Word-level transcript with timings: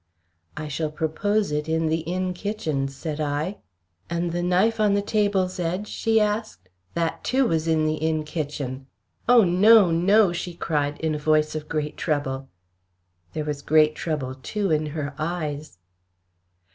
"I 0.57 0.67
shall 0.67 0.89
propose 0.89 1.51
it 1.51 1.69
in 1.69 1.85
the 1.85 1.99
inn 1.99 2.33
kitchen," 2.33 2.87
said 2.87 3.21
I. 3.21 3.59
"And 4.09 4.31
the 4.31 4.41
knife 4.41 4.79
on 4.79 4.95
the 4.95 5.01
table's 5.03 5.59
edge?" 5.59 5.87
she 5.87 6.19
asked; 6.19 6.69
"that 6.95 7.23
too 7.23 7.45
was 7.45 7.67
in 7.67 7.85
the 7.85 7.97
inn 7.97 8.23
kitchen. 8.23 8.87
Oh, 9.29 9.43
no! 9.43 9.91
no!" 9.91 10.33
she 10.33 10.55
cried, 10.55 10.99
in 11.01 11.13
a 11.13 11.19
voice 11.19 11.53
of 11.53 11.69
great 11.69 11.97
trouble. 11.97 12.49
There 13.33 13.45
was 13.45 13.61
great 13.61 13.93
trouble 13.93 14.33
too 14.33 14.71
in 14.71 14.87
her 14.87 15.13
eyes. 15.19 15.77